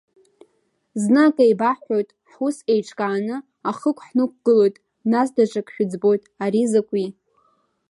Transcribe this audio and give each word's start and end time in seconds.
Зны 1.01 1.19
акы 1.27 1.43
еибаҳҳәоит, 1.47 2.09
ҳус 2.31 2.57
еиҿкааны, 2.71 3.35
ахықә 3.69 4.01
ҳнықәгылоит, 4.07 4.75
нас 5.11 5.29
даҽак 5.35 5.67
шәыӡбоит, 5.73 6.23
ари 6.43 6.63
закәи? 6.71 7.07